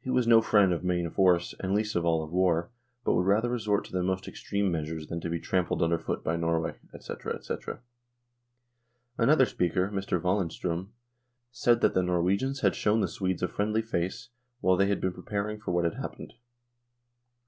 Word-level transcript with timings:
He 0.00 0.10
was 0.10 0.28
no 0.28 0.40
friend 0.40 0.72
of 0.72 0.84
main 0.84 1.10
force, 1.10 1.56
and 1.58 1.74
least 1.74 1.96
of 1.96 2.04
all, 2.04 2.22
of 2.22 2.30
war, 2.30 2.70
but 3.02 3.14
would 3.14 3.26
rather 3.26 3.48
resort 3.50 3.84
to 3.86 3.92
the 3.92 4.00
most 4.00 4.28
extreme 4.28 4.70
measures 4.70 5.08
than 5.08 5.20
to 5.22 5.28
be 5.28 5.40
trampled 5.40 5.82
underfoot 5.82 6.22
by 6.22 6.36
Norway, 6.36 6.76
&c., 7.00 7.14
&c. 7.42 7.54
Another 9.18 9.46
speaker, 9.46 9.88
Mr. 9.90 10.22
Waldenstrom, 10.22 10.92
said 11.50 11.80
that" 11.80 11.94
the 11.94 12.02
Norwegians 12.04 12.60
had 12.60 12.76
shown 12.76 13.00
the 13.00 13.08
Swedes 13.08 13.42
a 13.42 13.48
friendly 13.48 13.82
face, 13.82 14.28
while 14.60 14.76
they 14.76 14.86
had 14.86 15.00
been 15.00 15.12
preparing 15.12 15.58
for 15.58 15.72
what 15.72 15.82
had 15.84 15.94
happened. 15.94 16.34